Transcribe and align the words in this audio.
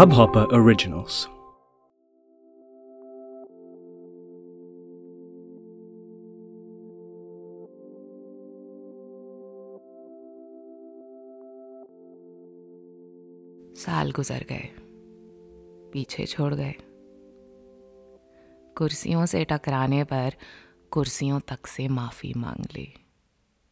Hubhopper 0.00 0.46
Originals. 0.46 1.26
साल 13.76 14.10
गुजर 14.10 14.46
गए, 14.48 14.68
पीछे 15.92 16.26
छोड़ 16.26 16.54
गए। 16.54 16.74
कुर्सियों 18.76 19.26
से 19.26 19.44
टकराने 19.44 20.04
पर 20.04 20.34
कुर्सियों 20.90 21.40
तक 21.40 21.66
से 21.66 21.88
माफ़ी 21.88 22.34
मांग 22.36 22.64
ली। 22.74 22.94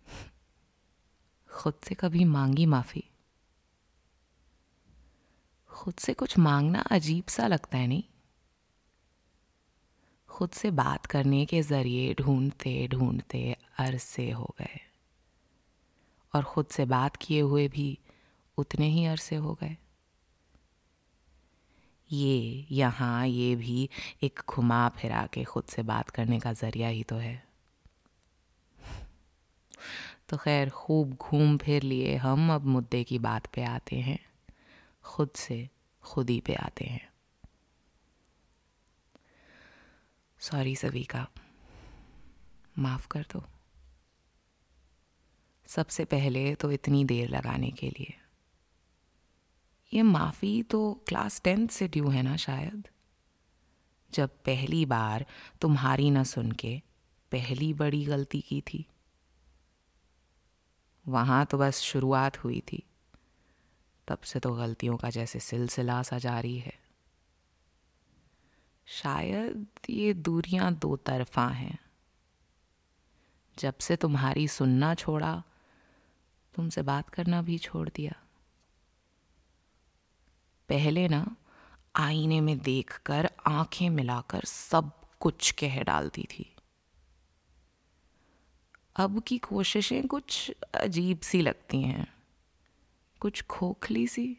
खुद 1.54 1.74
से 1.84 1.94
कभी 1.94 2.24
मांगी 2.24 2.66
माफ़ी। 2.66 3.04
खुद 5.78 5.94
से 5.94 6.14
कुछ 6.14 6.38
मांगना 6.38 6.80
अजीब 6.80 7.24
सा 7.28 7.46
लगता 7.46 7.78
है, 7.78 7.86
नहीं? 7.86 8.04
खुद 10.28 10.50
से 10.50 10.70
बात 10.70 11.06
करने 11.06 11.46
के 11.46 11.62
ज़रिए 11.62 12.14
ढूंढते 12.14 12.88
ढूंढते 12.88 13.56
अरसे 13.78 14.30
हो 14.30 14.54
गए। 14.58 14.80
और 16.34 16.44
खुद 16.44 16.66
से 16.66 16.84
बात 16.84 17.16
किए 17.16 17.40
हुए 17.40 17.68
भी 17.68 17.98
उतने 18.56 18.86
ही 18.86 19.04
अरसे 19.04 19.36
हो 19.36 19.54
गए। 19.54 19.76
ये 22.12 22.66
यहाँ, 22.70 23.26
ये 23.26 23.56
भी 23.56 23.90
एक 24.22 24.40
घुमा 24.48 24.88
फिरा 24.88 25.26
के 25.26 25.44
खुद 25.44 25.64
से 25.64 25.82
बात 25.82 26.10
करने 26.10 26.40
का 26.40 26.52
ज़रिया 26.52 26.88
ही 26.88 27.02
तो 27.02 27.16
है। 27.16 27.48
तो 30.28 30.36
खैर, 30.36 30.70
खूब 30.70 31.14
घूम 31.14 31.58
फिर 31.58 31.82
लिए 31.82 32.16
हम, 32.16 32.54
अब 32.54 32.64
मुद्दे 32.64 33.04
की 33.04 33.18
बात 33.18 33.46
पे 33.46 33.64
आते 33.64 33.96
हैं। 33.96 34.27
खुद 35.08 35.30
से 35.36 35.70
खुद 36.02 36.30
ही 36.30 36.40
पे 36.40 36.54
आते 36.54 36.84
हैं। 36.84 37.12
सॉरी 40.38 40.76
सभी 40.76 41.04
का। 41.04 41.28
माफ़ 42.78 43.08
कर 43.08 43.26
दो। 43.32 43.44
सबसे 45.66 46.04
पहले 46.04 46.54
तो 46.54 46.70
इतनी 46.70 47.04
देर 47.04 47.28
लगाने 47.28 47.70
के 47.70 47.90
लिए। 47.90 48.18
ये 49.94 50.02
माफ़ी 50.02 50.62
तो 50.62 51.04
क्लास 51.08 51.40
टेंथ 51.40 51.68
से 51.68 51.88
ड्यू 51.88 52.08
है 52.08 52.22
ना 52.22 52.36
शायद? 52.36 52.88
जब 54.10 54.28
पहली 54.28 54.86
बार 54.86 55.26
तुम्हारी 55.60 56.10
न 56.10 56.24
सुन 56.24 56.52
के 56.52 56.82
पहली 57.32 57.74
बड़ी 57.74 58.04
गलती 58.04 58.40
की 58.40 58.60
थी। 58.60 58.86
वहाँ 61.08 61.46
तो 61.46 61.58
बस 61.58 61.80
शुरुआत 61.80 62.44
हुई 62.44 62.60
थी। 62.60 62.87
तब 64.08 64.18
से 64.18 64.40
तो 64.40 64.54
गलतियों 64.54 64.96
का 64.96 65.10
जैसे 65.10 65.40
सिलसिला 65.40 66.02
सा 66.02 66.18
जारी 66.18 66.58
है। 66.58 66.78
शायद 68.86 69.66
ये 69.90 70.14
दूरियाँ 70.14 70.74
दो 70.74 70.96
तरफा 70.96 71.48
हैं। 71.48 71.78
जब 73.58 73.78
से 73.78 73.96
तुम्हारी 73.96 74.48
सुनना 74.48 74.94
छोड़ा, 74.94 75.42
तुमसे 76.54 76.82
बात 76.82 77.08
करना 77.08 77.42
भी 77.42 77.58
छोड़ 77.58 77.88
दिया। 77.88 78.12
पहले 80.68 81.08
ना, 81.08 81.36
आईने 81.96 82.40
में 82.40 82.58
देखकर 82.58 83.30
आँखें 83.46 83.90
मिलाकर 83.90 84.42
सब 84.44 85.10
कुछ 85.20 85.50
कह 85.50 85.82
डालती 85.82 86.22
थी। 86.22 86.56
अब 88.96 89.22
की 89.22 89.38
कोशिशें 89.38 90.06
कुछ 90.06 90.52
अजीब 90.74 91.20
सी 91.20 91.42
लगती 91.42 91.82
हैं। 91.82 92.17
कुछ 93.20 93.42
खोखली 93.42 94.06
सी। 94.06 94.36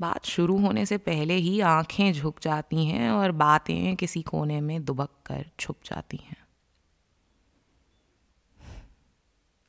बात 0.00 0.24
शुरू 0.24 0.58
होने 0.58 0.86
से 0.86 0.98
पहले 0.98 1.34
ही 1.34 1.60
आँखें 1.60 2.12
झुक 2.12 2.40
जाती 2.40 2.86
हैं 2.86 3.10
और 3.10 3.32
बातें 3.32 3.96
किसी 3.96 4.22
कोने 4.22 4.60
में 4.60 4.84
दुबक 4.84 5.10
कर 5.26 5.50
छुप 5.58 5.76
जाती 5.84 6.16
हैं। 6.16 6.46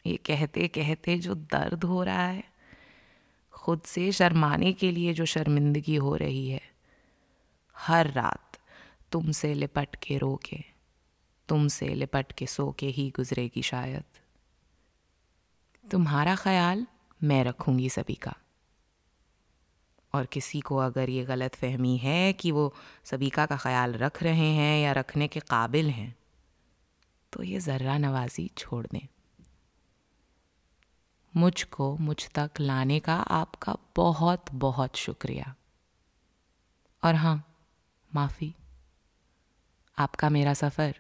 ये 0.06 0.18
कहते 0.18 0.68
कहते 0.68 1.18
जो 1.18 1.36
दर्द 1.36 1.84
हो 1.84 2.04
रहा 2.04 2.28
है, 2.28 2.44
खुद 3.52 3.82
से 3.82 4.12
शर्माने 4.12 4.74
के 4.74 4.92
लिए 4.92 5.14
जो 5.14 5.26
शर्मिंदगी 5.26 5.96
हो 5.96 6.16
रही 6.16 6.50
है, 6.50 6.62
हर 7.78 8.12
रात 8.12 8.58
तुमसे 9.12 9.54
लिपट 9.54 9.96
के 9.96 10.18
रो 10.18 10.36
के 10.36 10.64
तुमसे 11.48 11.88
लिपट 11.88 12.32
के 12.32 12.46
सो 12.46 12.72
के 12.72 12.88
ही 12.88 13.10
गुजरेगी 13.10 13.62
शायद। 13.62 14.04
तुम्हारा 15.92 16.36
ख्याल 16.36 16.88
मैं 17.24 17.44
रखूँगी 17.44 17.90
सभी 17.90 18.16
का। 18.16 18.34
और 20.14 20.26
किसी 20.26 20.60
को 20.60 20.78
अगर 20.78 21.10
ये 21.10 21.24
गलत 21.26 21.56
फहमी 21.56 21.98
है 21.98 22.34
कि 22.34 22.52
वो 22.52 22.74
सबिका 23.06 23.46
का 23.46 23.58
ख्याल 23.58 23.94
रख 23.94 24.24
रहे 24.24 24.50
हैं 24.52 24.84
या 24.84 24.92
रखने 24.92 25.28
के 25.28 25.40
काबिल 25.40 25.90
हैं 25.90 26.16
तो 27.34 27.44
ये 27.44 27.60
ज़र्रा 27.60 27.98
नवाजी 27.98 28.52
छोड़ 28.58 28.86
दें। 28.88 29.08
मुझको, 31.38 31.98
मुझ 31.98 32.30
तक 32.30 32.52
लाने 32.60 33.00
का 33.00 33.16
आपका 33.16 33.78
बहुत 33.96 34.46
बहुत 34.54 34.96
शुक्रिया। 34.96 35.56
और 37.04 37.16
हाँ 37.16 37.38
माफ़ी। 38.16 38.54
आपका 39.98 40.30
मेरा 40.30 40.54
सफ़र 40.54 41.00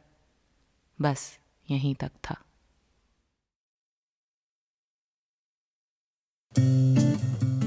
बस 1.01 1.39
यहीं 1.71 1.95
तक 1.95 2.11
था। 2.29 2.43